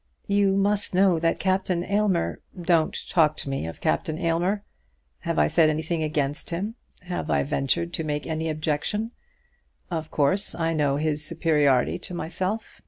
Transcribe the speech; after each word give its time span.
"You 0.25 0.57
must 0.57 0.95
know 0.95 1.19
that 1.19 1.39
Captain 1.39 1.83
Aylmer" 1.83 2.39
"Don't 2.73 2.97
talk 3.07 3.37
to 3.37 3.49
me 3.51 3.67
of 3.67 3.81
Captain 3.81 4.17
Aylmer. 4.17 4.63
Have 5.19 5.37
I 5.37 5.45
said 5.45 5.69
anything 5.69 6.01
against 6.01 6.49
him? 6.49 6.73
Have 7.03 7.29
I 7.29 7.43
ventured 7.43 7.93
to 7.93 8.03
make 8.03 8.25
any 8.25 8.49
objection? 8.49 9.11
Of 9.91 10.09
course, 10.09 10.55
I 10.55 10.73
know 10.73 10.97
his 10.97 11.23
superiority 11.23 11.99
to 11.99 12.15
myself. 12.15 12.79